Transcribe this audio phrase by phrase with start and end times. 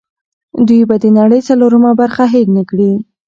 [0.67, 2.91] دوی به د نړۍ څلورمه برخه هېر نه کړي.